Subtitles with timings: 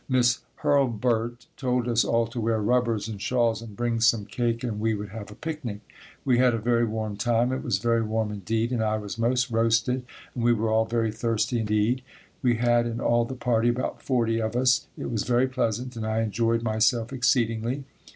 [0.09, 4.79] "Miss Hurlburt told us all to wear rubbers and shawls and bring some cake and
[4.79, 5.81] we would have a picnic.
[6.25, 7.51] We had a very warm time.
[7.51, 10.03] It was very warm indeed and I was most roasted
[10.33, 12.01] and we were all very thirsty indeed.
[12.41, 14.87] We had in all the party about 40 of us.
[14.97, 17.83] It was very pleasant and I enjoyed myself exceedingly.